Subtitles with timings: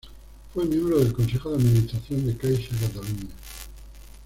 [0.51, 3.29] Fue miembro del consejo de administración de Caixa Catalunya.